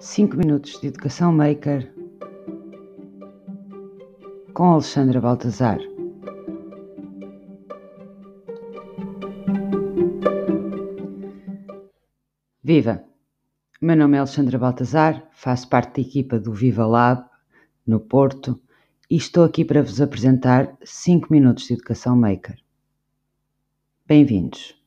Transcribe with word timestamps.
5 0.00 0.36
minutos 0.36 0.80
de 0.80 0.86
educação 0.86 1.32
maker 1.32 1.92
com 4.54 4.72
Alexandra 4.72 5.20
Baltazar. 5.20 5.78
Viva! 12.62 13.04
Meu 13.80 13.96
nome 13.96 14.16
é 14.16 14.20
Alexandra 14.20 14.56
Baltazar, 14.56 15.28
faço 15.32 15.68
parte 15.68 16.00
da 16.00 16.08
equipa 16.08 16.38
do 16.38 16.52
Viva 16.52 16.86
Lab 16.86 17.24
no 17.84 17.98
Porto 17.98 18.60
e 19.10 19.16
estou 19.16 19.42
aqui 19.42 19.64
para 19.64 19.82
vos 19.82 20.00
apresentar 20.00 20.76
5 20.84 21.26
minutos 21.32 21.64
de 21.64 21.74
educação 21.74 22.16
maker. 22.16 22.56
Bem-vindos! 24.06 24.77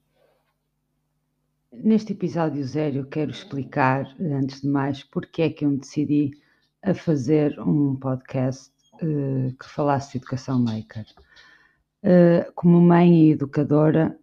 Neste 1.73 2.11
episódio 2.11 2.61
zero 2.65 2.97
eu 2.97 3.05
quero 3.05 3.31
explicar, 3.31 4.05
antes 4.19 4.59
de 4.59 4.67
mais, 4.67 5.05
porque 5.05 5.41
é 5.41 5.49
que 5.49 5.63
eu 5.63 5.69
me 5.69 5.77
decidi 5.77 6.31
a 6.83 6.93
fazer 6.93 7.57
um 7.61 7.95
podcast 7.95 8.73
uh, 8.95 9.55
que 9.57 9.69
falasse 9.69 10.11
de 10.11 10.17
educação 10.17 10.61
maker. 10.61 11.05
Uh, 12.03 12.51
como 12.55 12.81
mãe 12.81 13.27
e 13.27 13.31
educadora, 13.31 14.19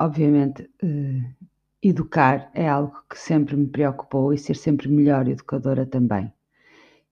obviamente, 0.00 0.68
uh, 0.82 1.48
educar 1.80 2.50
é 2.54 2.68
algo 2.68 3.00
que 3.08 3.16
sempre 3.16 3.56
me 3.56 3.68
preocupou 3.68 4.32
e 4.34 4.38
ser 4.38 4.56
sempre 4.56 4.88
melhor 4.88 5.28
educadora 5.28 5.86
também. 5.86 6.32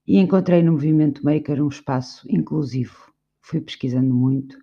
E 0.05 0.17
encontrei 0.17 0.61
no 0.61 0.73
Movimento 0.73 1.23
Maker 1.23 1.63
um 1.63 1.69
espaço 1.69 2.27
inclusivo. 2.29 3.13
Fui 3.41 3.61
pesquisando 3.61 4.13
muito 4.13 4.59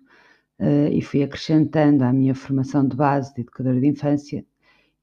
e 0.91 1.01
fui 1.01 1.23
acrescentando 1.23 2.03
à 2.03 2.11
minha 2.11 2.33
formação 2.33 2.87
de 2.87 2.95
base 2.95 3.33
de 3.33 3.41
educadora 3.41 3.79
de 3.79 3.87
infância 3.87 4.45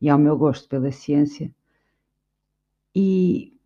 e 0.04 0.10
ao 0.10 0.18
meu 0.18 0.36
gosto 0.36 0.68
pela 0.68 0.92
ciência. 0.92 1.50
E 2.94 3.56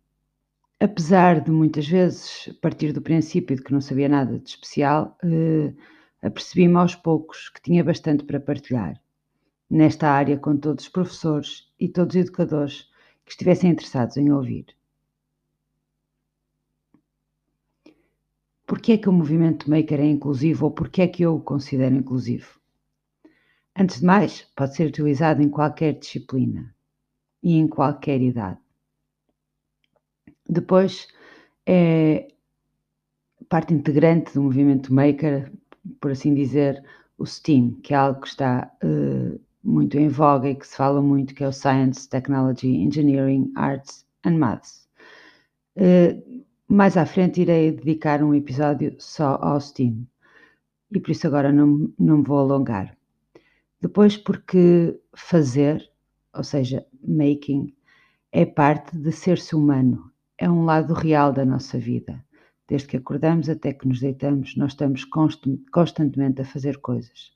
apesar 0.79 1.41
de 1.41 1.51
muitas 1.51 1.85
vezes 1.85 2.47
partir 2.61 2.93
do 2.93 3.01
princípio 3.01 3.57
de 3.57 3.61
que 3.61 3.73
não 3.73 3.81
sabia 3.81 4.07
nada 4.07 4.39
de 4.39 4.49
especial, 4.49 5.17
eh, 5.21 5.73
apercebi-me 6.21 6.77
aos 6.77 6.95
poucos 6.95 7.49
que 7.49 7.61
tinha 7.61 7.83
bastante 7.83 8.23
para 8.23 8.39
partilhar 8.39 9.01
nesta 9.69 10.07
área 10.09 10.37
com 10.37 10.55
todos 10.55 10.85
os 10.85 10.89
professores 10.89 11.69
e 11.77 11.89
todos 11.89 12.15
os 12.15 12.21
educadores 12.21 12.89
que 13.25 13.31
estivessem 13.31 13.71
interessados 13.71 14.15
em 14.15 14.31
ouvir. 14.31 14.67
Porquê 18.65 18.93
é 18.93 18.97
que 18.97 19.09
o 19.09 19.11
movimento 19.11 19.69
maker 19.69 19.99
é 19.99 20.05
inclusivo 20.05 20.67
ou 20.67 20.71
porquê 20.71 21.01
é 21.01 21.07
que 21.09 21.23
eu 21.23 21.35
o 21.35 21.41
considero 21.41 21.95
inclusivo? 21.95 22.59
Antes 23.79 24.01
de 24.01 24.05
mais, 24.05 24.45
pode 24.57 24.75
ser 24.75 24.87
utilizado 24.87 25.41
em 25.41 25.47
qualquer 25.47 25.93
disciplina 25.93 26.75
e 27.41 27.55
em 27.55 27.65
qualquer 27.65 28.21
idade. 28.21 28.59
Depois, 30.49 31.07
é 31.65 32.27
parte 33.47 33.73
integrante 33.73 34.33
do 34.33 34.43
movimento 34.43 34.93
maker, 34.93 35.49
por 36.01 36.11
assim 36.11 36.33
dizer, 36.33 36.83
o 37.17 37.25
STEAM, 37.25 37.71
que 37.81 37.93
é 37.93 37.97
algo 37.97 38.19
que 38.19 38.27
está 38.27 38.69
uh, 38.83 39.39
muito 39.63 39.97
em 39.97 40.09
voga 40.09 40.49
e 40.49 40.55
que 40.55 40.67
se 40.67 40.75
fala 40.75 41.01
muito, 41.01 41.33
que 41.33 41.43
é 41.43 41.47
o 41.47 41.53
Science, 41.53 42.09
Technology, 42.09 42.67
Engineering, 42.67 43.49
Arts 43.55 44.05
and 44.25 44.37
Maths. 44.37 44.89
Uh, 45.77 46.43
mais 46.67 46.97
à 46.97 47.05
frente 47.05 47.41
irei 47.41 47.71
dedicar 47.71 48.21
um 48.21 48.35
episódio 48.35 48.93
só 48.99 49.39
ao 49.41 49.61
STEAM 49.61 50.05
e 50.91 50.99
por 50.99 51.11
isso 51.11 51.25
agora 51.27 51.49
não, 51.53 51.89
não 51.97 52.17
me 52.17 52.23
vou 52.23 52.39
alongar. 52.39 52.98
Depois, 53.81 54.17
porque 54.17 54.99
fazer, 55.15 55.89
ou 56.33 56.43
seja, 56.43 56.85
making, 57.01 57.73
é 58.31 58.45
parte 58.45 58.97
de 58.97 59.11
ser-se 59.11 59.55
humano, 59.55 60.11
é 60.37 60.49
um 60.49 60.65
lado 60.65 60.93
real 60.93 61.31
da 61.31 61.45
nossa 61.45 61.79
vida. 61.79 62.23
Desde 62.67 62.87
que 62.87 62.97
acordamos 62.97 63.49
até 63.49 63.73
que 63.73 63.87
nos 63.87 63.99
deitamos, 63.99 64.55
nós 64.55 64.73
estamos 64.73 65.03
constantemente 65.71 66.41
a 66.41 66.45
fazer 66.45 66.77
coisas. 66.77 67.33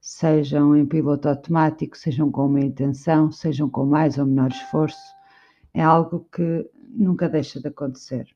Sejam 0.00 0.76
em 0.76 0.84
piloto 0.84 1.28
automático, 1.28 1.96
sejam 1.96 2.30
com 2.30 2.46
uma 2.46 2.60
intenção, 2.60 3.32
sejam 3.32 3.70
com 3.70 3.86
mais 3.86 4.18
ou 4.18 4.26
menor 4.26 4.50
esforço, 4.50 5.14
é 5.72 5.82
algo 5.82 6.28
que 6.30 6.68
nunca 6.90 7.28
deixa 7.28 7.60
de 7.60 7.68
acontecer. 7.68 8.28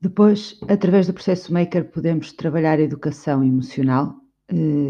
Depois, 0.00 0.60
através 0.68 1.06
do 1.06 1.14
processo 1.14 1.52
Maker, 1.52 1.90
podemos 1.90 2.32
trabalhar 2.32 2.78
a 2.78 2.82
educação 2.82 3.42
emocional, 3.42 4.14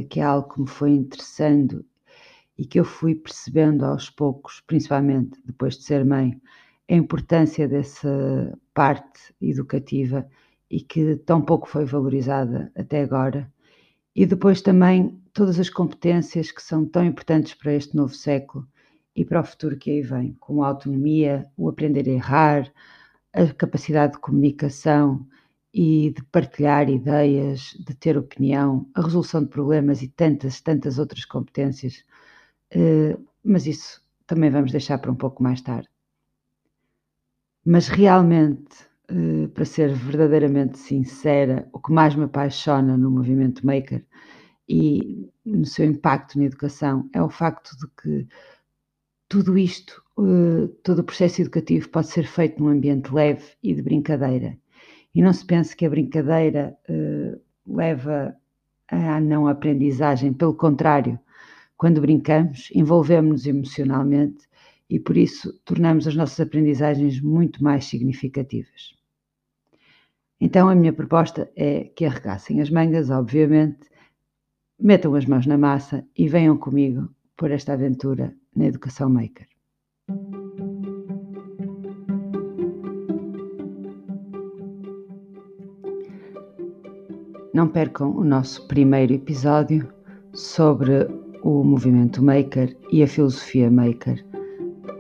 que 0.09 0.21
é 0.21 0.23
algo 0.23 0.53
que 0.53 0.61
me 0.61 0.69
foi 0.69 0.91
interessando 0.91 1.85
e 2.59 2.65
que 2.65 2.81
eu 2.81 2.85
fui 2.85 3.15
percebendo 3.15 3.85
aos 3.85 4.11
poucos, 4.11 4.63
principalmente 4.67 5.41
depois 5.45 5.77
de 5.77 5.85
ser 5.85 6.05
mãe, 6.05 6.41
a 6.89 6.95
importância 6.95 7.69
dessa 7.69 8.57
parte 8.73 9.35
educativa 9.41 10.27
e 10.71 10.81
que 10.81 11.17
tão 11.17 11.43
pouco 11.43 11.69
foi 11.69 11.85
valorizada 11.85 12.73
até 12.77 13.03
agora. 13.03 13.51
E 14.15 14.25
depois 14.25 14.63
também 14.63 15.21
todas 15.33 15.59
as 15.61 15.69
competências 15.69 16.51
que 16.51 16.63
são 16.63 16.87
tão 16.87 17.05
importantes 17.05 17.55
para 17.55 17.75
este 17.75 17.95
novo 17.95 18.15
século 18.15 18.67
e 19.15 19.25
para 19.25 19.41
o 19.41 19.45
futuro 19.45 19.77
que 19.77 19.91
aí 19.91 20.03
vem, 20.03 20.35
como 20.41 20.63
a 20.63 20.69
autonomia, 20.69 21.47
o 21.57 21.69
aprender 21.69 22.09
a 22.09 22.13
errar, 22.13 22.73
a 23.33 23.47
capacidade 23.53 24.15
de 24.15 24.19
comunicação, 24.21 25.27
e 25.79 26.11
de 26.11 26.25
partilhar 26.33 26.89
ideias, 26.89 27.77
de 27.87 27.95
ter 27.95 28.17
opinião, 28.17 28.89
a 28.95 29.03
resolução 29.03 29.43
de 29.43 29.51
problemas 29.51 30.01
e 30.01 30.09
tantas, 30.09 30.59
tantas 30.59 30.99
outras 30.99 31.27
competências. 31.27 32.03
Uh, 32.75 33.23
mas 33.45 33.67
isso 33.67 34.03
também 34.27 34.49
vamos 34.49 34.73
deixar 34.73 34.97
para 34.97 35.13
um 35.13 35.15
pouco 35.15 35.43
mais 35.43 35.61
tarde. 35.61 35.87
Mas 37.63 37.89
realmente, 37.89 38.75
uh, 39.11 39.51
para 39.51 39.67
ser 39.67 39.93
verdadeiramente 39.93 40.79
sincera, 40.79 41.69
o 41.71 41.79
que 41.79 41.93
mais 41.93 42.15
me 42.15 42.25
apaixona 42.25 42.97
no 42.97 43.11
movimento 43.11 43.67
Maker 43.67 44.03
e 44.67 45.31
no 45.45 45.67
seu 45.67 45.85
impacto 45.85 46.39
na 46.39 46.47
educação 46.47 47.07
é 47.13 47.23
o 47.23 47.29
facto 47.29 47.77
de 47.77 47.87
que 48.01 48.27
tudo 49.29 49.59
isto, 49.59 50.03
uh, 50.17 50.69
todo 50.83 51.01
o 51.01 51.05
processo 51.05 51.43
educativo 51.43 51.91
pode 51.91 52.07
ser 52.07 52.27
feito 52.27 52.63
num 52.63 52.71
ambiente 52.71 53.13
leve 53.13 53.45
e 53.63 53.75
de 53.75 53.83
brincadeira 53.83 54.59
e 55.17 55.23
não 55.23 55.33
se 55.33 55.47
pense 55.47 55.75
que 55.75 55.87
a 55.87 55.89
brincadeira 55.89 56.77
uh, 56.91 57.41
leva 57.67 58.37
à 58.87 59.19
não 59.19 59.49
aprendizagem, 59.49 60.31
pelo 60.31 60.55
contrário, 60.55 61.19
quando 61.75 62.03
brincamos, 62.03 62.69
envolvemos-nos 62.75 63.47
emocionalmente 63.47 64.47
e 64.91 65.01
por 65.01 65.17
isso 65.17 65.59
tornamos 65.65 66.07
as 66.07 66.15
nossas 66.15 66.39
aprendizagens 66.39 67.19
muito 67.19 67.65
mais 67.65 67.87
significativas. 67.87 68.95
Então 70.39 70.69
a 70.69 70.75
minha 70.75 70.93
proposta 70.93 71.51
é 71.57 71.85
que 71.85 72.05
arregassem 72.05 72.61
as 72.61 72.69
mangas, 72.69 73.09
obviamente, 73.09 73.89
metam 74.79 75.15
as 75.15 75.25
mãos 75.25 75.47
na 75.47 75.57
massa 75.57 76.07
e 76.15 76.29
venham 76.29 76.59
comigo 76.59 77.09
por 77.35 77.51
esta 77.51 77.73
aventura 77.73 78.35
na 78.55 78.67
Educação 78.67 79.09
Maker. 79.09 79.49
Não 87.57 87.67
percam 87.67 88.15
o 88.15 88.23
nosso 88.23 88.69
primeiro 88.69 89.15
episódio 89.15 89.89
sobre 90.35 91.09
o 91.43 91.65
movimento 91.65 92.23
Maker 92.23 92.77
e 92.93 93.03
a 93.03 93.09
filosofia 93.09 93.71
Maker, 93.71 94.23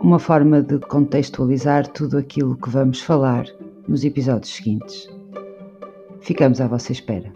uma 0.01 0.19
forma 0.19 0.63
de 0.63 0.79
contextualizar 0.79 1.87
tudo 1.89 2.17
aquilo 2.17 2.57
que 2.57 2.71
vamos 2.71 3.03
falar 3.03 3.45
nos 3.87 4.07
episódios 4.07 4.55
seguintes. 4.55 5.07
Ficamos 6.23 6.59
à 6.59 6.67
vossa 6.67 6.93
espera. 6.93 7.31